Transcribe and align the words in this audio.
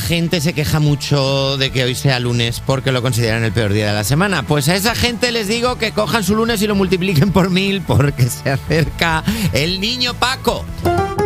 gente 0.00 0.40
se 0.40 0.52
queja 0.52 0.80
mucho 0.80 1.56
de 1.56 1.70
que 1.70 1.84
hoy 1.84 1.94
sea 1.94 2.18
lunes 2.18 2.60
porque 2.64 2.90
lo 2.90 3.02
consideran 3.02 3.44
el 3.44 3.52
peor 3.52 3.72
día 3.72 3.88
de 3.88 3.92
la 3.92 4.04
semana. 4.04 4.42
Pues 4.42 4.68
a 4.68 4.74
esa 4.74 4.94
gente 4.94 5.30
les 5.30 5.46
digo 5.46 5.76
que 5.76 5.92
cojan 5.92 6.24
su 6.24 6.34
lunes 6.34 6.60
y 6.62 6.66
lo 6.66 6.74
multipliquen 6.74 7.30
por 7.30 7.50
mil 7.50 7.80
porque 7.82 8.24
se 8.28 8.50
acerca 8.50 9.22
el 9.52 9.80
niño 9.80 10.14
Paco. 10.14 10.64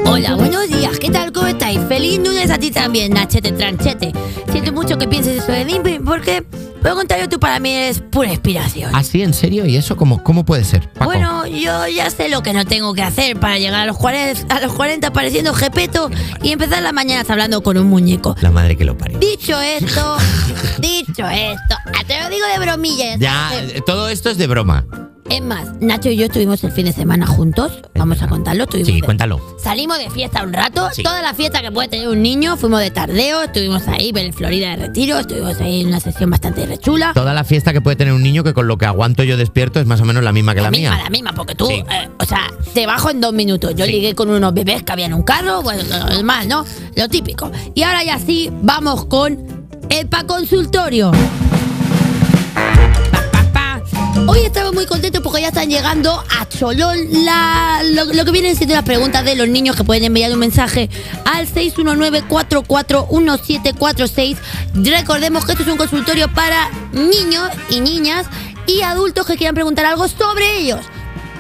Hola, 0.04 0.34
buenos 0.34 0.68
días, 0.68 0.98
¿qué 0.98 1.10
tal? 1.10 1.32
¿Cómo 1.32 1.46
estáis? 1.46 1.80
Feliz 1.88 2.18
lunes 2.18 2.50
a 2.50 2.58
ti 2.58 2.71
también, 2.71 3.12
Nachete 3.12 3.52
Tranchete. 3.52 4.12
Siento 4.52 4.72
mucho 4.72 4.99
que 4.99 5.09
pienses 5.09 5.43
eso 5.43 5.53
de 5.53 5.65
mí 5.65 5.81
porque, 6.04 6.45
puedo 6.85 6.96
contar 6.96 7.26
tú 7.28 7.40
para 7.40 7.58
mí 7.60 7.71
eres 7.71 8.00
pura 8.10 8.30
inspiración. 8.30 8.90
¿Ah, 8.94 9.03
sí? 9.03 9.22
¿En 9.22 9.32
serio? 9.32 9.64
¿Y 9.64 9.74
eso 9.76 9.96
cómo, 9.96 10.22
cómo 10.22 10.44
puede 10.44 10.64
ser, 10.64 10.87
Paco? 10.92 11.06
Bueno, 11.06 11.46
yo 11.46 11.88
ya 11.88 12.10
sé 12.10 12.28
lo 12.28 12.42
que 12.42 12.53
no 12.53 12.67
tengo 12.67 12.92
que 12.92 13.00
hacer 13.00 13.40
para 13.40 13.58
llegar 13.58 13.80
a 13.80 13.87
los 13.87 13.96
40, 13.96 14.54
a 14.54 14.60
los 14.60 14.74
40 14.74 15.10
pareciendo 15.10 15.54
jepeto 15.54 16.10
y 16.42 16.52
empezar 16.52 16.82
las 16.82 16.92
mañanas 16.92 17.30
hablando 17.30 17.62
con 17.62 17.78
un 17.78 17.86
muñeco. 17.86 18.36
La 18.42 18.50
madre 18.50 18.77
que 18.77 18.84
lo 18.84 18.98
parió. 18.98 19.18
Dicho 19.18 19.59
esto, 19.59 20.18
dicho 20.78 21.26
esto, 21.26 21.74
ah, 21.86 22.04
te 22.06 22.20
lo 22.20 22.28
digo 22.28 22.46
de 22.52 22.59
bromilla. 22.59 23.16
Ya, 23.16 23.51
eh, 23.54 23.80
todo 23.87 24.10
esto 24.10 24.28
es 24.28 24.37
de 24.37 24.46
broma. 24.46 24.84
Es 25.30 25.41
más, 25.42 25.66
Nacho 25.80 26.10
y 26.10 26.16
yo 26.16 26.27
estuvimos 26.27 26.62
el 26.64 26.70
fin 26.73 26.84
de 26.84 26.92
semana 26.92 27.27
juntos. 27.27 27.80
Vamos 27.95 28.20
a 28.23 28.28
contarlo. 28.28 28.65
Estuvimos 28.65 28.88
Sí, 28.88 28.95
de- 29.01 29.06
cuéntalo. 29.06 29.41
Salimos 29.59 29.98
de 29.98 30.10
fiesta 30.10 30.42
un 30.42 30.52
rato, 30.52 30.88
Sí. 30.92 31.02
toda 31.02 31.23
la 31.23 31.32
fiesta 31.32 31.62
que 31.62 31.73
puede 31.73 31.88
tener 31.88 32.09
un 32.09 32.23
niño, 32.23 32.56
fuimos 32.59 32.80
de 32.80 32.91
tardeo, 32.91 33.42
estuvimos 33.42 33.88
ahí 33.88 34.12
en 34.15 34.32
Florida 34.34 34.70
de 34.70 34.77
retiro, 34.77 35.18
estuvimos 35.18 35.59
ahí 35.60 35.80
en 35.80 35.88
una 35.88 35.98
sesión 36.01 36.29
bastante 36.30 36.66
rechula. 36.66 37.12
Toda 37.15 37.32
la 37.32 37.42
fiesta 37.45 37.73
que 37.73 37.80
puede 37.80 37.96
tener 37.96 38.12
un 38.12 38.23
niño 38.23 38.45
que 38.45 38.52
con 38.52 38.68
lo 38.68 38.77
que 38.77 38.84
aguanto 38.84 39.24
yo 39.24 39.37
despierto 39.38 39.80
es 39.80 39.87
más 39.87 40.01
o 40.02 40.05
menos 40.05 40.23
la 40.23 40.32
misma 40.32 40.55
que 40.55 40.60
la, 40.60 40.70
misma, 40.70 40.95
mía. 40.95 41.05
la 41.05 41.10
misma, 41.10 41.32
porque 41.32 41.54
tú, 41.54 41.66
Sí. 41.68 41.73
eh, 41.91 42.09
o 42.20 42.24
sea, 42.27 42.43
te 42.74 42.87
bajo 42.87 43.09
en 43.10 43.20
dos 43.23 43.32
minutos. 43.32 43.74
Yo 43.74 43.87
ligué 43.87 44.15
con 44.15 44.29
unos 44.29 44.52
bebés 44.52 44.82
que 44.82 44.93
había 44.93 45.06
en 45.06 45.15
un 45.15 45.23
carro, 45.23 45.62
bueno, 45.62 45.82
normal, 46.10 46.48
¿no? 46.48 46.65
Lo 46.96 47.09
típico. 47.09 47.51
Y 47.74 47.82
ahora 47.82 48.04
ya 48.04 48.18
sí, 48.18 48.51
vamos 48.62 49.06
con 49.06 49.38
el 49.88 50.06
pa 50.06 50.24
consultorio. 50.24 51.12
Hoy 54.26 54.38
estamos 54.45 54.73
muy 54.73 54.87
contentos 54.87 55.20
porque 55.23 55.43
ya 55.43 55.48
están 55.48 55.68
llegando 55.68 56.23
a 56.38 56.48
Cholón 56.48 56.96
la, 57.24 57.82
lo, 57.93 58.04
lo 58.07 58.24
que 58.24 58.30
vienen 58.30 58.57
siendo 58.57 58.74
las 58.74 58.84
preguntas 58.84 59.23
de 59.24 59.34
los 59.37 59.48
niños 59.48 59.76
que 59.76 59.84
pueden 59.84 60.04
enviar 60.04 60.32
un 60.32 60.38
mensaje 60.38 60.88
al 61.26 61.46
619-441746. 61.48 64.37
Recordemos 64.75 65.45
que 65.45 65.53
esto 65.53 65.65
es 65.65 65.69
un 65.69 65.77
consultorio 65.77 66.33
para 66.33 66.70
niños 66.92 67.51
y 67.69 67.81
niñas 67.81 68.27
y 68.67 68.81
adultos 68.83 69.27
que 69.27 69.37
quieran 69.37 69.55
preguntar 69.55 69.85
algo 69.85 70.09
sobre 70.09 70.59
ellos. 70.59 70.81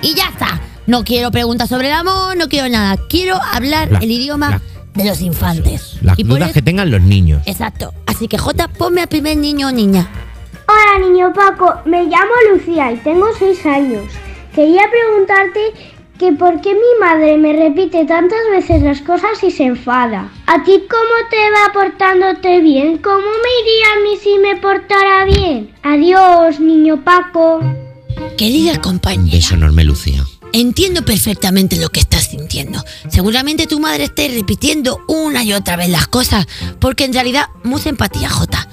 Y 0.02 0.14
ya 0.14 0.28
está. 0.28 0.60
No 0.86 1.02
quiero 1.04 1.30
preguntas 1.30 1.70
sobre 1.70 1.88
el 1.88 1.94
amor, 1.94 2.36
no 2.36 2.48
quiero 2.48 2.68
nada. 2.68 2.98
Quiero 3.08 3.40
hablar 3.52 3.90
La- 3.90 4.00
el 4.00 4.10
idioma 4.10 4.50
la- 4.50 4.60
de 4.92 5.04
los 5.08 5.22
infantes. 5.22 5.94
Las 6.02 6.18
Y 6.18 6.24
dudas 6.24 6.52
que 6.52 6.60
tengan 6.60 6.90
los 6.90 7.00
niños. 7.00 7.40
Exacto. 7.46 7.94
Así 8.06 8.28
que 8.28 8.36
J, 8.36 8.68
ponme 8.68 9.00
al 9.00 9.08
primer 9.08 9.38
niño 9.38 9.68
o 9.68 9.72
niña. 9.72 10.06
Hola 10.74 11.06
niño 11.06 11.32
Paco, 11.32 11.72
me 11.84 12.04
llamo 12.04 12.32
Lucía 12.52 12.90
y 12.90 12.96
tengo 12.96 13.26
6 13.38 13.64
años. 13.66 14.04
Quería 14.54 14.82
preguntarte 14.90 15.60
que 16.18 16.32
por 16.32 16.60
qué 16.60 16.74
mi 16.74 16.98
madre 17.00 17.38
me 17.38 17.52
repite 17.52 18.04
tantas 18.06 18.40
veces 18.50 18.82
las 18.82 19.00
cosas 19.02 19.42
y 19.42 19.50
se 19.52 19.64
enfada. 19.64 20.32
¿A 20.46 20.64
ti 20.64 20.82
cómo 20.90 21.28
te 21.30 21.36
va 21.50 21.72
portándote 21.72 22.60
bien? 22.60 22.98
¿Cómo 22.98 23.18
me 23.20 23.52
iría 23.62 23.86
a 23.96 24.00
mí 24.02 24.16
si 24.20 24.38
me 24.38 24.56
portara 24.56 25.24
bien? 25.26 25.72
Adiós, 25.84 26.58
niño 26.58 27.04
Paco. 27.04 27.60
Querida 28.36 28.72
Un 28.72 28.78
compañera, 28.80 29.36
beso 29.36 29.54
enorme, 29.54 29.84
Lucía. 29.84 30.24
entiendo 30.52 31.04
perfectamente 31.04 31.76
lo 31.76 31.88
que 31.90 32.00
estás 32.00 32.28
sintiendo. 32.30 32.82
Seguramente 33.08 33.66
tu 33.68 33.78
madre 33.78 34.04
esté 34.04 34.28
repitiendo 34.28 35.00
una 35.06 35.44
y 35.44 35.52
otra 35.52 35.76
vez 35.76 35.88
las 35.88 36.08
cosas, 36.08 36.46
porque 36.80 37.04
en 37.04 37.12
realidad, 37.12 37.46
mucha 37.62 37.90
empatía, 37.90 38.28
Jota. 38.28 38.63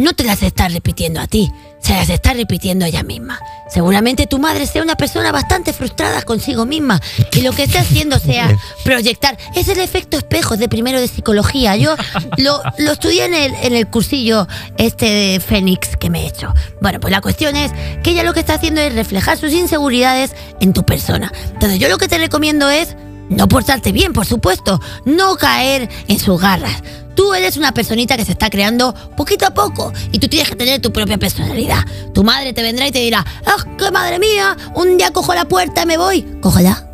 No 0.00 0.14
te 0.14 0.24
las 0.24 0.42
está 0.42 0.66
repitiendo 0.68 1.20
a 1.20 1.26
ti, 1.26 1.52
se 1.78 1.92
las 1.92 2.08
está 2.08 2.32
repitiendo 2.32 2.86
a 2.86 2.88
ella 2.88 3.02
misma. 3.02 3.38
Seguramente 3.68 4.26
tu 4.26 4.38
madre 4.38 4.66
sea 4.66 4.82
una 4.82 4.96
persona 4.96 5.30
bastante 5.30 5.74
frustrada 5.74 6.22
consigo 6.22 6.64
misma 6.64 6.98
y 7.32 7.42
lo 7.42 7.52
que 7.52 7.64
está 7.64 7.80
haciendo 7.80 8.18
sea 8.18 8.56
proyectar. 8.82 9.36
Es 9.54 9.68
el 9.68 9.78
efecto 9.78 10.16
espejo 10.16 10.56
de 10.56 10.70
primero 10.70 10.98
de 10.98 11.06
psicología. 11.06 11.76
Yo 11.76 11.96
lo, 12.38 12.62
lo 12.78 12.92
estudié 12.92 13.26
en 13.26 13.34
el, 13.34 13.54
en 13.62 13.74
el 13.74 13.88
cursillo 13.88 14.48
este 14.78 15.04
de 15.04 15.38
Fénix 15.38 15.98
que 15.98 16.08
me 16.08 16.22
he 16.22 16.28
hecho. 16.28 16.54
Bueno, 16.80 16.98
pues 16.98 17.10
la 17.10 17.20
cuestión 17.20 17.54
es 17.54 17.70
que 18.02 18.12
ella 18.12 18.24
lo 18.24 18.32
que 18.32 18.40
está 18.40 18.54
haciendo 18.54 18.80
es 18.80 18.94
reflejar 18.94 19.36
sus 19.36 19.52
inseguridades 19.52 20.34
en 20.60 20.72
tu 20.72 20.82
persona. 20.84 21.30
Entonces 21.52 21.78
yo 21.78 21.90
lo 21.90 21.98
que 21.98 22.08
te 22.08 22.16
recomiendo 22.16 22.70
es 22.70 22.96
no 23.28 23.48
portarte 23.48 23.92
bien, 23.92 24.14
por 24.14 24.24
supuesto, 24.24 24.80
no 25.04 25.36
caer 25.36 25.90
en 26.08 26.18
sus 26.18 26.40
garras. 26.40 26.82
Tú 27.20 27.34
eres 27.34 27.58
una 27.58 27.74
personita 27.74 28.16
que 28.16 28.24
se 28.24 28.32
está 28.32 28.48
creando 28.48 28.94
poquito 29.14 29.44
a 29.44 29.50
poco 29.52 29.92
y 30.10 30.18
tú 30.18 30.26
tienes 30.26 30.48
que 30.48 30.56
tener 30.56 30.80
tu 30.80 30.90
propia 30.90 31.18
personalidad. 31.18 31.84
Tu 32.14 32.24
madre 32.24 32.54
te 32.54 32.62
vendrá 32.62 32.88
y 32.88 32.92
te 32.92 33.00
dirá, 33.00 33.22
¡ah, 33.44 33.62
qué 33.76 33.90
madre 33.90 34.18
mía! 34.18 34.56
Un 34.74 34.96
día 34.96 35.10
cojo 35.10 35.34
la 35.34 35.46
puerta 35.46 35.82
y 35.82 35.86
me 35.86 35.98
voy. 35.98 36.22
Cógela. 36.40 36.88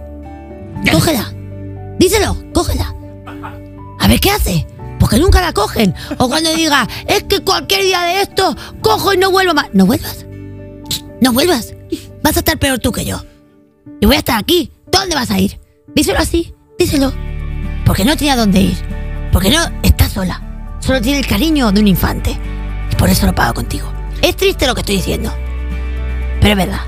Cógela. 0.91 1.33
Díselo, 2.01 2.37
cógela. 2.53 2.93
A 4.01 4.09
ver 4.09 4.19
qué 4.19 4.33
hace. 4.33 4.67
Porque 4.99 5.21
nunca 5.21 5.41
la 5.41 5.53
cogen. 5.53 5.95
O 6.19 6.29
cuando 6.29 6.53
diga, 6.55 6.89
es 7.07 7.23
que 7.23 7.39
cualquier 7.45 7.83
día 7.83 8.03
de 8.03 8.23
esto 8.23 8.57
cojo 8.81 9.15
y 9.15 9.19
no 9.19 9.31
vuelvo 9.31 9.55
más. 9.55 9.69
No 9.75 9.87
vuelvas. 9.87 10.27
No 11.21 11.33
vuelvas. 11.33 11.73
Vas 12.25 12.35
a 12.35 12.41
estar 12.41 12.59
peor 12.59 12.81
tú 12.81 12.91
que 12.91 13.05
yo. 13.05 13.23
Y 14.01 14.07
voy 14.07 14.17
a 14.17 14.19
estar 14.19 14.41
aquí. 14.41 14.73
¿Dónde 14.91 15.15
vas 15.15 15.31
a 15.31 15.39
ir? 15.39 15.61
Díselo 15.95 16.19
así. 16.19 16.53
Díselo. 16.81 17.13
Porque 17.85 18.05
no 18.05 18.17
tenía 18.17 18.35
dónde 18.35 18.61
ir. 18.61 18.96
Porque 19.37 19.51
no 19.51 19.61
está 19.83 20.09
sola. 20.09 20.41
Solo 20.81 21.03
tiene 21.03 21.19
el 21.19 21.27
cariño 21.27 21.71
de 21.71 21.83
un 21.83 21.89
infante. 21.89 22.39
Y 22.91 22.95
por 22.95 23.11
eso 23.11 23.27
lo 23.27 23.35
pago 23.35 23.53
contigo. 23.53 23.93
Es 24.23 24.35
triste 24.35 24.67
lo 24.67 24.75
que 24.75 24.81
estoy 24.81 24.97
diciendo. 24.97 25.31
Pero 26.41 26.53
es 26.53 26.57
verdad. 26.57 26.81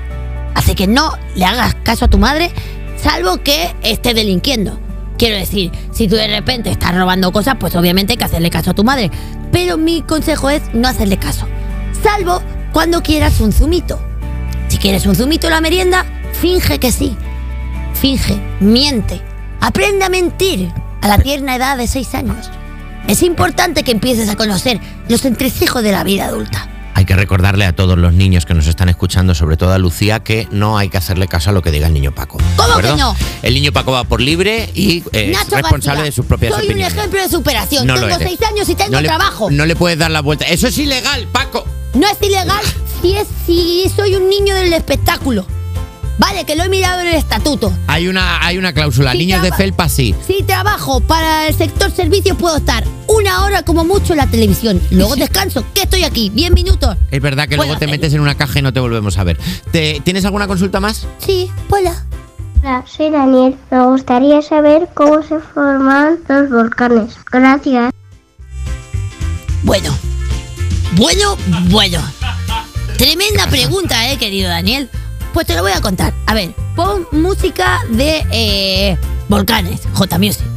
Así 0.55 0.73
que 0.73 0.87
no 0.87 1.15
le 1.35 1.45
hagas 1.45 1.75
caso 1.83 2.05
a 2.05 2.07
tu 2.07 2.17
madre, 2.17 2.51
salvo 2.97 3.43
que 3.43 3.75
esté 3.83 4.15
delinquiendo. 4.15 4.79
Quiero 5.19 5.37
decir, 5.37 5.71
si 5.91 6.07
tú 6.07 6.15
de 6.15 6.27
repente 6.27 6.71
estás 6.71 6.95
robando 6.95 7.31
cosas, 7.31 7.57
pues 7.59 7.75
obviamente 7.75 8.13
hay 8.13 8.17
que 8.17 8.25
hacerle 8.25 8.49
caso 8.49 8.71
a 8.71 8.73
tu 8.73 8.83
madre. 8.83 9.11
Pero 9.51 9.77
mi 9.77 10.01
consejo 10.01 10.49
es 10.49 10.63
no 10.73 10.87
hacerle 10.87 11.17
caso. 11.17 11.45
Salvo 12.01 12.41
cuando 12.73 13.03
quieras 13.03 13.41
un 13.41 13.53
zumito. 13.53 13.99
Si 14.69 14.79
quieres 14.79 15.05
un 15.05 15.15
zumito 15.15 15.45
en 15.45 15.53
la 15.53 15.61
merienda, 15.61 16.03
finge 16.33 16.79
que 16.79 16.91
sí. 16.91 17.15
Finge, 17.93 18.41
miente. 18.59 19.21
Aprende 19.61 20.03
a 20.03 20.09
mentir 20.09 20.71
a 21.01 21.07
la 21.07 21.17
tierna 21.17 21.55
edad 21.55 21.77
de 21.77 21.87
6 21.87 22.15
años. 22.15 22.49
Es 23.07 23.23
importante 23.23 23.83
que 23.83 23.91
empieces 23.91 24.29
a 24.29 24.35
conocer 24.35 24.79
los 25.07 25.25
entresijos 25.25 25.83
de 25.83 25.91
la 25.91 26.03
vida 26.03 26.25
adulta. 26.25 26.67
Hay 26.93 27.05
que 27.05 27.15
recordarle 27.15 27.65
a 27.65 27.73
todos 27.73 27.97
los 27.97 28.13
niños 28.13 28.45
que 28.45 28.53
nos 28.53 28.67
están 28.67 28.89
escuchando, 28.89 29.33
sobre 29.33 29.55
todo 29.55 29.71
a 29.71 29.77
Lucía, 29.77 30.19
que 30.19 30.49
no 30.51 30.77
hay 30.77 30.89
que 30.89 30.97
hacerle 30.97 31.29
caso 31.29 31.49
a 31.49 31.53
lo 31.53 31.61
que 31.61 31.71
diga 31.71 31.87
el 31.87 31.93
niño 31.93 32.13
Paco. 32.13 32.39
¿de 32.39 32.43
¿Cómo 32.57 32.77
que 32.79 32.93
no? 32.97 33.15
El 33.41 33.53
niño 33.53 33.71
Paco 33.71 33.93
va 33.93 34.03
por 34.03 34.19
libre 34.19 34.69
y 34.73 34.97
eh, 35.13 35.31
es 35.31 35.31
Nacho 35.31 35.55
responsable 35.55 36.01
García, 36.01 36.03
de 36.03 36.11
sus 36.11 36.25
propias 36.25 36.53
soy 36.53 36.65
opiniones. 36.65 36.93
un 36.93 36.99
ejemplo 36.99 37.21
de 37.21 37.29
superación. 37.29 37.87
No 37.87 37.95
tengo. 37.95 38.17
6 38.17 38.41
años 38.41 38.67
y 38.67 38.75
tengo 38.75 38.91
no 38.91 39.01
le, 39.01 39.07
trabajo. 39.07 39.49
No 39.49 39.65
le 39.65 39.77
puedes 39.77 39.97
dar 39.97 40.11
la 40.11 40.21
vuelta. 40.21 40.45
Eso 40.45 40.67
es 40.67 40.77
ilegal, 40.77 41.25
Paco. 41.31 41.65
No 41.93 42.05
es 42.05 42.17
ilegal 42.21 42.63
si, 43.01 43.15
es, 43.15 43.27
si 43.45 43.89
soy 43.95 44.15
un 44.15 44.29
niño 44.29 44.53
del 44.55 44.73
espectáculo. 44.73 45.45
Vale, 46.19 46.45
que 46.45 46.55
lo 46.55 46.63
he 46.65 46.69
mirado 46.69 46.99
en 47.01 47.07
el 47.07 47.15
estatuto. 47.15 47.73
Hay 47.87 48.07
una, 48.07 48.45
hay 48.45 48.57
una 48.57 48.73
cláusula. 48.73 49.13
Niños 49.13 49.41
de 49.41 49.51
felpa 49.53 49.87
sí. 49.89 50.13
Si 50.27 50.43
trabajo 50.43 50.99
para 50.99 51.47
el 51.47 51.55
sector 51.55 51.89
servicios 51.91 52.37
puedo 52.37 52.57
estar 52.57 52.83
una 53.07 53.45
hora 53.45 53.63
como 53.63 53.83
mucho 53.85 54.13
en 54.13 54.17
la 54.17 54.27
televisión. 54.27 54.81
Luego 54.91 55.15
descanso. 55.15 55.63
¿Qué 55.73 55.83
estoy 55.83 56.03
aquí? 56.03 56.29
¿10 56.35 56.51
minutos? 56.53 56.97
Es 57.09 57.21
verdad 57.21 57.47
que 57.47 57.55
luego 57.55 57.77
te 57.77 57.87
metes 57.87 58.13
en 58.13 58.19
una 58.19 58.35
caja 58.35 58.59
y 58.59 58.61
no 58.61 58.73
te 58.73 58.79
volvemos 58.81 59.17
a 59.17 59.23
ver. 59.23 59.37
¿Te- 59.71 60.01
¿Tienes 60.03 60.25
alguna 60.25 60.45
consulta 60.45 60.79
más? 60.81 61.07
Sí, 61.25 61.49
hola. 61.69 62.05
Hola, 62.61 62.83
soy 62.85 63.09
Daniel. 63.09 63.55
Me 63.71 63.85
gustaría 63.85 64.41
saber 64.41 64.89
cómo 64.93 65.23
se 65.23 65.39
forman 65.39 66.19
los 66.27 66.49
volcanes. 66.49 67.13
Gracias. 67.31 67.93
Bueno. 69.63 69.95
Bueno, 70.93 71.37
bueno. 71.69 72.01
Tremenda 72.97 73.47
pregunta, 73.47 74.11
eh, 74.11 74.17
querido 74.17 74.49
Daniel. 74.49 74.89
Pues 75.33 75.47
te 75.47 75.55
lo 75.55 75.61
voy 75.61 75.71
a 75.71 75.81
contar. 75.81 76.13
A 76.25 76.33
ver, 76.33 76.53
pon 76.75 77.07
música 77.11 77.79
de 77.89 78.25
eh, 78.31 78.97
volcanes, 79.27 79.81
J 79.93 80.17
Music. 80.17 80.48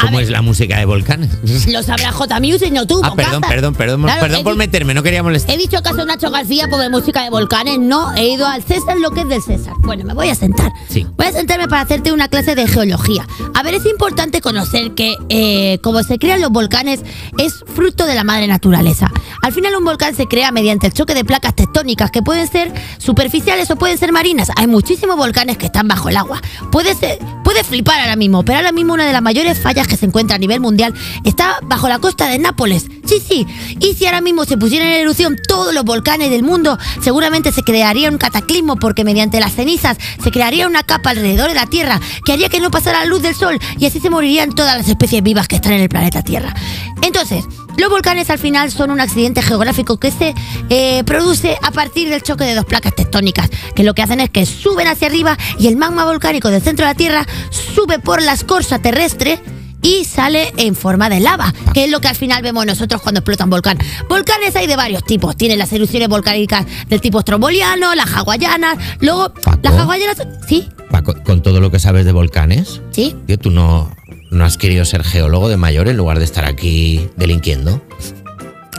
¿Cómo 0.00 0.16
ver, 0.18 0.24
es 0.24 0.30
la 0.30 0.42
música 0.42 0.78
de 0.78 0.84
volcanes? 0.84 1.30
Lo 1.68 1.82
sabrá 1.82 2.12
J 2.12 2.40
Music, 2.40 2.72
no 2.72 2.86
tú. 2.86 3.00
Ah, 3.04 3.12
perdón, 3.14 3.42
perdón, 3.42 3.74
perdón, 3.74 4.02
Claro, 4.02 4.20
perdón 4.20 4.44
por 4.44 4.56
meterme, 4.56 4.94
no 4.94 5.02
quería 5.02 5.22
molestar. 5.22 5.54
He 5.54 5.58
dicho 5.58 5.82
caso 5.82 6.04
Nacho 6.04 6.30
García 6.30 6.68
por 6.68 6.80
de 6.80 6.88
música 6.88 7.22
de 7.22 7.30
volcanes, 7.30 7.78
no, 7.78 8.14
he 8.14 8.28
ido 8.28 8.46
al 8.46 8.62
César 8.62 8.98
lo 8.98 9.10
que 9.10 9.20
es 9.22 9.28
del 9.28 9.42
César. 9.42 9.74
Bueno, 9.80 10.04
me 10.04 10.14
voy 10.14 10.28
a 10.28 10.34
sentar. 10.34 10.72
Sí. 10.88 11.06
Voy 11.16 11.26
a 11.26 11.32
sentarme 11.32 11.68
para 11.68 11.82
hacerte 11.82 12.12
una 12.12 12.28
clase 12.28 12.54
de 12.54 12.66
geología. 12.66 13.26
A 13.54 13.62
ver, 13.62 13.74
es 13.74 13.86
importante 13.86 14.40
conocer 14.40 14.94
que 14.94 15.16
eh, 15.28 15.78
como 15.82 16.02
se 16.02 16.18
crean 16.18 16.40
los 16.40 16.50
volcanes 16.50 17.00
es 17.38 17.64
fruto 17.74 18.06
de 18.06 18.14
la 18.14 18.24
madre 18.24 18.46
naturaleza. 18.46 19.10
Al 19.42 19.52
final 19.52 19.74
un 19.76 19.84
volcán 19.84 20.14
se 20.14 20.26
crea 20.26 20.52
mediante 20.52 20.86
el 20.86 20.92
choque 20.92 21.14
de 21.14 21.24
placas 21.24 21.54
tectónicas 21.54 22.10
que 22.10 22.22
pueden 22.22 22.46
ser 22.46 22.72
superficiales 22.98 23.70
o 23.70 23.76
pueden 23.76 23.98
ser 23.98 24.12
marinas. 24.12 24.50
Hay 24.56 24.66
muchísimos 24.66 25.16
volcanes 25.16 25.58
que 25.58 25.66
están 25.66 25.88
bajo 25.88 26.08
el 26.08 26.16
agua. 26.16 26.40
Puede 26.70 26.94
ser, 26.94 27.18
puede 27.44 27.64
flipar 27.64 28.00
ahora 28.00 28.16
mismo, 28.16 28.44
pero 28.44 28.58
ahora 28.58 28.72
mismo 28.72 28.94
una 28.94 29.06
de 29.06 29.12
las 29.12 29.22
mayores 29.22 29.58
fallas 29.58 29.86
que 29.90 29.96
se 29.96 30.06
encuentra 30.06 30.36
a 30.36 30.38
nivel 30.38 30.60
mundial, 30.60 30.94
está 31.24 31.58
bajo 31.62 31.88
la 31.88 31.98
costa 31.98 32.28
de 32.28 32.38
Nápoles. 32.38 32.86
Sí, 33.04 33.20
sí. 33.26 33.46
Y 33.80 33.94
si 33.94 34.06
ahora 34.06 34.20
mismo 34.20 34.44
se 34.44 34.56
pusieran 34.56 34.88
en 34.88 35.02
erupción 35.02 35.36
todos 35.46 35.74
los 35.74 35.84
volcanes 35.84 36.30
del 36.30 36.42
mundo, 36.42 36.78
seguramente 37.02 37.52
se 37.52 37.62
crearía 37.62 38.08
un 38.08 38.18
cataclismo 38.18 38.76
porque 38.76 39.04
mediante 39.04 39.40
las 39.40 39.52
cenizas 39.52 39.98
se 40.22 40.30
crearía 40.30 40.66
una 40.66 40.84
capa 40.84 41.10
alrededor 41.10 41.48
de 41.48 41.54
la 41.54 41.66
Tierra 41.66 42.00
que 42.24 42.32
haría 42.32 42.48
que 42.48 42.60
no 42.60 42.70
pasara 42.70 43.00
la 43.00 43.06
luz 43.06 43.20
del 43.20 43.34
Sol 43.34 43.58
y 43.78 43.86
así 43.86 44.00
se 44.00 44.10
morirían 44.10 44.52
todas 44.52 44.76
las 44.78 44.88
especies 44.88 45.22
vivas 45.22 45.48
que 45.48 45.56
están 45.56 45.72
en 45.72 45.80
el 45.80 45.88
planeta 45.88 46.22
Tierra. 46.22 46.54
Entonces, 47.02 47.44
los 47.76 47.90
volcanes 47.90 48.30
al 48.30 48.38
final 48.38 48.70
son 48.70 48.90
un 48.90 49.00
accidente 49.00 49.42
geográfico 49.42 49.98
que 49.98 50.10
se 50.10 50.34
eh, 50.68 51.02
produce 51.04 51.56
a 51.62 51.70
partir 51.72 52.10
del 52.10 52.22
choque 52.22 52.44
de 52.44 52.54
dos 52.54 52.64
placas 52.64 52.94
tectónicas, 52.94 53.50
que 53.74 53.82
lo 53.82 53.94
que 53.94 54.02
hacen 54.02 54.20
es 54.20 54.30
que 54.30 54.46
suben 54.46 54.86
hacia 54.86 55.08
arriba 55.08 55.36
y 55.58 55.66
el 55.66 55.76
magma 55.76 56.04
volcánico 56.04 56.48
del 56.48 56.62
centro 56.62 56.86
de 56.86 56.92
la 56.92 56.96
Tierra 56.96 57.26
sube 57.50 57.98
por 57.98 58.22
la 58.22 58.34
escorza 58.34 58.78
terrestre 58.78 59.40
y 59.82 60.04
sale 60.04 60.52
en 60.56 60.74
forma 60.74 61.08
de 61.08 61.20
lava, 61.20 61.52
que 61.74 61.84
es 61.84 61.90
lo 61.90 62.00
que 62.00 62.08
al 62.08 62.16
final 62.16 62.42
vemos 62.42 62.66
nosotros 62.66 63.00
cuando 63.02 63.20
explota 63.20 63.44
un 63.44 63.50
volcán. 63.50 63.78
Volcanes 64.08 64.54
hay 64.56 64.66
de 64.66 64.76
varios 64.76 65.04
tipos. 65.04 65.36
Tienen 65.36 65.58
las 65.58 65.72
erupciones 65.72 66.08
volcánicas 66.08 66.66
del 66.88 67.00
tipo 67.00 67.20
stromboliano, 67.20 67.94
las 67.94 68.12
hawaianas, 68.12 68.78
luego 69.00 69.32
Paco. 69.34 69.60
las 69.62 69.74
hawaianas... 69.74 70.16
¿Sí? 70.46 70.68
Paco, 70.90 71.14
con 71.24 71.42
todo 71.42 71.60
lo 71.60 71.70
que 71.70 71.78
sabes 71.78 72.04
de 72.04 72.12
volcanes, 72.12 72.80
¿Sí? 72.90 73.16
tío, 73.26 73.38
tú 73.38 73.50
no, 73.50 73.94
no 74.30 74.44
has 74.44 74.58
querido 74.58 74.84
ser 74.84 75.04
geólogo 75.04 75.48
de 75.48 75.56
mayor 75.56 75.88
en 75.88 75.96
lugar 75.96 76.18
de 76.18 76.24
estar 76.24 76.44
aquí 76.44 77.08
delinquiendo. 77.16 77.82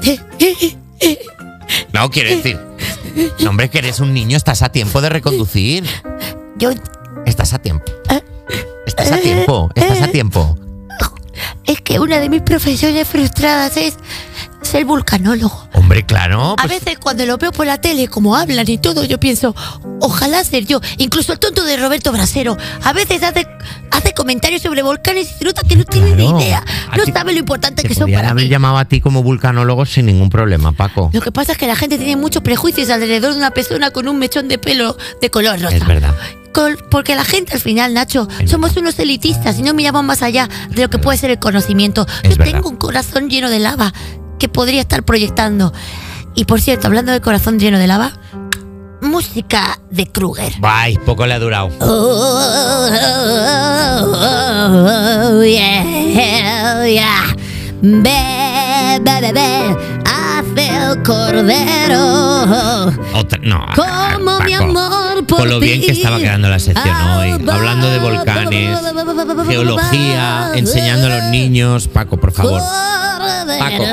No, 1.93 2.09
quiero 2.09 2.29
decir. 2.29 2.59
No, 3.39 3.49
hombre, 3.49 3.69
que 3.69 3.79
eres 3.79 3.99
un 3.99 4.13
niño, 4.13 4.37
estás 4.37 4.61
a 4.61 4.69
tiempo 4.69 5.01
de 5.01 5.09
reconducir. 5.09 5.85
Yo... 6.57 6.71
Estás 7.25 7.53
a 7.53 7.59
tiempo. 7.59 7.85
Estás 8.85 9.11
a 9.11 9.17
tiempo, 9.19 9.69
estás 9.75 10.01
a 10.01 10.07
tiempo. 10.07 10.57
Una 11.99 12.19
de 12.19 12.29
mis 12.29 12.41
profesiones 12.41 13.07
frustradas 13.07 13.75
es 13.75 13.95
ser 14.71 14.85
vulcanólogo. 14.85 15.67
Hombre, 15.73 16.03
claro. 16.05 16.53
A 16.53 16.55
pues- 16.67 16.79
veces 16.83 16.97
cuando 16.99 17.25
lo 17.25 17.37
veo 17.37 17.51
por 17.51 17.65
la 17.65 17.79
tele, 17.79 18.07
como 18.07 18.35
hablan 18.35 18.69
y 18.69 18.77
todo, 18.77 19.03
yo 19.03 19.19
pienso, 19.19 19.53
ojalá 19.99 20.43
ser 20.43 20.65
yo. 20.65 20.79
Incluso 20.97 21.33
el 21.33 21.39
tonto 21.39 21.63
de 21.63 21.77
Roberto 21.77 22.11
Brasero, 22.11 22.57
a 22.83 22.93
veces 22.93 23.21
hace, 23.23 23.45
hace 23.91 24.13
comentarios 24.13 24.61
sobre 24.61 24.81
volcanes 24.81 25.29
y 25.31 25.39
se 25.39 25.45
nota 25.45 25.61
que 25.67 25.75
no 25.75 25.83
tiene 25.83 26.13
Claro. 26.15 26.37
ni 26.37 26.43
idea. 26.43 26.63
A 26.89 26.97
No 26.97 27.03
ti- 27.03 27.11
sabe 27.11 27.33
lo 27.33 27.39
importante 27.39 27.81
Te 27.81 27.87
que 27.89 27.95
son 27.95 28.09
para 28.11 28.29
haber 28.29 28.45
mí. 28.45 28.49
llamado 28.49 28.77
a 28.77 28.85
ti 28.85 29.01
como 29.01 29.23
vulcanólogo 29.23 29.85
sin 29.85 30.05
ningún 30.05 30.29
problema, 30.29 30.71
Paco. 30.71 31.09
Lo 31.13 31.21
que 31.21 31.31
pasa 31.31 31.51
es 31.51 31.57
que 31.57 31.67
la 31.67 31.75
gente 31.75 31.97
tiene 31.97 32.15
muchos 32.15 32.41
prejuicios 32.41 32.89
alrededor 32.89 33.31
de 33.33 33.37
una 33.37 33.51
persona 33.51 33.91
con 33.91 34.07
un 34.07 34.17
mechón 34.19 34.47
de 34.47 34.57
pelo 34.57 34.97
de 35.21 35.29
color 35.29 35.59
rosa. 35.59 35.75
Es 35.75 35.85
verdad. 35.85 36.15
Porque 36.89 37.15
la 37.15 37.23
gente 37.23 37.53
al 37.53 37.61
final, 37.61 37.93
Nacho, 37.93 38.27
Es 38.39 38.51
somos 38.51 38.75
unos 38.75 38.99
elitistas 38.99 39.57
y 39.57 39.61
no 39.63 39.73
miramos 39.73 40.03
más 40.03 40.21
allá 40.21 40.49
de 40.69 40.81
lo 40.81 40.89
que 40.89 40.97
puede 40.97 41.17
ser 41.17 41.31
el 41.31 41.39
conocimiento. 41.39 42.05
Es 42.23 42.31
Yo 42.31 42.35
verdad. 42.37 42.53
tengo 42.55 42.69
un 42.69 42.75
corazón 42.75 43.29
lleno 43.29 43.49
de 43.49 43.59
lava 43.59 43.93
que 44.41 44.49
podría 44.49 44.81
estar 44.81 45.03
proyectando. 45.03 45.71
Y 46.33 46.45
por 46.45 46.59
cierto, 46.59 46.87
hablando 46.87 47.11
de 47.11 47.21
corazón 47.21 47.59
lleno 47.59 47.77
de 47.77 47.85
lava, 47.85 48.13
música 48.99 49.79
de 49.91 50.07
Kruger. 50.07 50.51
Ay, 50.63 50.97
poco 51.05 51.27
le 51.27 51.35
ha 51.35 51.39
durado. 51.39 51.69
Oh, 51.79 52.89
oh, 55.37 55.43
yeah, 55.43 56.87
yeah. 56.87 57.35
Ve, 57.83 58.99
ve, 59.03 59.21
ve, 59.21 59.31
ve, 59.31 59.77
hace 59.99 60.00
el 60.91 61.03
cordero. 61.03 62.87
Otra, 63.13 63.39
no. 63.41 63.65
Como 63.75 64.39
mi 64.41 64.53
amor 64.53 65.25
por 65.25 65.39
Con 65.39 65.49
lo 65.49 65.59
bien 65.59 65.81
que 65.81 65.91
estaba 65.91 66.17
quedando 66.17 66.49
la 66.49 66.59
sección 66.59 66.95
hoy. 66.95 67.31
Ah, 67.31 67.53
Hablando 67.53 67.89
de 67.89 67.99
volcanes, 67.99 68.79
geología, 69.47 70.51
enseñando 70.55 71.07
a 71.07 71.17
los 71.17 71.23
niños. 71.25 71.87
Paco, 71.87 72.17
por 72.17 72.31
favor. 72.31 72.61
Paco. 73.59 73.83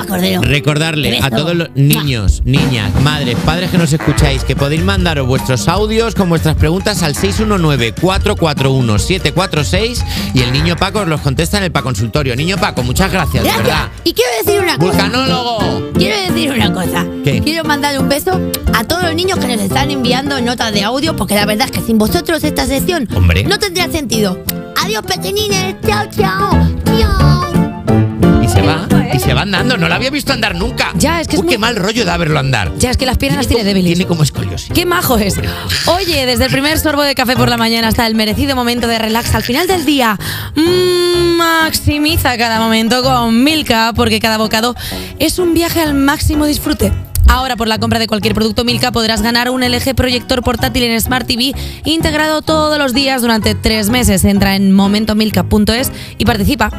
Alba 0.00 0.08
Cordero. 0.08 0.40
Recordarle 0.42 1.20
a 1.22 1.30
todos 1.30 1.54
los 1.54 1.68
niños, 1.74 2.42
niñas, 2.44 2.92
madres, 3.02 3.36
padres 3.44 3.70
que 3.70 3.78
nos 3.78 3.92
escucháis 3.92 4.44
que 4.44 4.56
podéis 4.56 4.82
mandaros 4.82 5.26
vuestros 5.26 5.68
audios 5.68 6.14
con 6.14 6.28
vuestras 6.28 6.56
preguntas 6.56 7.02
al 7.02 7.14
619-441-746 7.14 10.04
y 10.34 10.42
el 10.42 10.52
niño 10.52 10.76
Paco 10.76 11.00
os 11.00 11.08
los 11.08 11.20
contesta 11.20 11.58
en 11.58 11.64
el 11.64 11.72
Paconsultorio. 11.72 12.36
Niño 12.36 12.56
Paco, 12.58 12.82
muchas 12.82 13.10
gracias, 13.12 13.44
de 13.44 13.50
verdad. 13.50 13.88
Y 14.04 14.12
quiero 14.12 14.30
decir 14.44 14.60
una 14.60 14.78
cosa. 14.78 15.02
¡Vulcanólogo! 15.08 15.90
Quiero 15.94 16.16
decir 16.32 16.52
una 16.52 16.72
cosa. 16.72 17.06
¿Qué? 17.24 17.40
Quiero 17.42 17.64
mandarle 17.64 17.98
un 17.98 18.08
beso 18.08 18.40
a 18.74 18.84
todos 18.84 19.02
los 19.02 19.14
niños 19.14 19.38
que 19.38 19.48
nos 19.48 19.60
están 19.60 19.90
enviando 19.90 20.40
notas 20.40 20.72
de 20.72 20.84
audio, 20.84 21.16
porque 21.16 21.34
la 21.34 21.44
verdad 21.46 21.66
es 21.66 21.72
que 21.72 21.80
sin 21.80 21.98
vosotros 21.98 22.44
esta 22.44 22.66
sesión 22.66 23.08
Hombre. 23.14 23.44
no 23.44 23.58
tendría 23.58 23.90
sentido. 23.90 24.38
Adiós, 24.82 25.02
pequeñines. 25.02 25.74
Chao, 25.86 26.06
chao. 26.16 26.50
Chao. 26.98 28.42
Y 28.42 28.48
se 28.48 28.62
va, 28.62 28.86
y 29.18 29.20
se 29.20 29.34
va 29.34 29.42
andando. 29.42 29.76
No 29.76 29.88
la 29.88 29.96
había 29.96 30.10
visto 30.10 30.32
andar 30.32 30.54
nunca. 30.54 30.92
Ya, 30.94 31.20
es 31.20 31.28
que 31.28 31.36
es 31.36 31.40
Uy, 31.40 31.46
muy- 31.46 31.54
qué 31.54 31.58
mal 31.58 31.76
rollo 31.76 32.04
da 32.04 32.16
verlo 32.16 32.38
andar. 32.38 32.72
Ya 32.78 32.90
es 32.90 32.96
que 32.96 33.06
las 33.06 33.18
piernas 33.18 33.46
tiene 33.46 33.64
débiles. 33.64 33.94
Tiene 33.94 34.06
como 34.08 34.22
escoliosis. 34.22 34.70
¡Qué 34.72 34.86
majo 34.86 35.18
es! 35.18 35.34
Oye, 35.86 36.24
desde 36.26 36.44
el 36.46 36.50
primer 36.50 36.78
sorbo 36.78 37.02
de 37.02 37.14
café 37.14 37.34
por 37.36 37.48
la 37.48 37.56
mañana 37.56 37.88
hasta 37.88 38.06
el 38.06 38.14
merecido 38.14 38.54
momento 38.56 38.86
de 38.88 38.98
relax 38.98 39.34
al 39.34 39.42
final 39.42 39.66
del 39.66 39.84
día, 39.84 40.18
mm, 40.54 41.36
maximiza 41.36 42.36
cada 42.38 42.58
momento 42.60 43.02
con 43.02 43.42
Milka, 43.44 43.92
porque 43.94 44.20
cada 44.20 44.38
bocado 44.38 44.74
es 45.18 45.38
un 45.38 45.54
viaje 45.54 45.80
al 45.80 45.94
máximo 45.94 46.46
disfrute. 46.46 46.92
Ahora, 47.30 47.56
por 47.56 47.68
la 47.68 47.78
compra 47.78 47.98
de 47.98 48.06
cualquier 48.06 48.32
producto 48.34 48.64
Milka, 48.64 48.90
podrás 48.90 49.20
ganar 49.20 49.50
un 49.50 49.62
LG 49.62 49.94
proyector 49.94 50.42
portátil 50.42 50.84
en 50.84 50.98
Smart 51.00 51.26
TV 51.26 51.52
integrado 51.84 52.40
todos 52.40 52.78
los 52.78 52.94
días 52.94 53.20
durante 53.20 53.54
tres 53.54 53.90
meses. 53.90 54.24
Entra 54.24 54.56
en 54.56 54.72
momentomilka.es 54.72 55.92
y 56.16 56.24
participa. 56.24 56.70